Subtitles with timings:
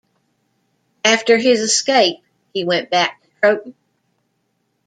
[1.05, 2.21] After his escape
[2.55, 3.75] he went back to Croton.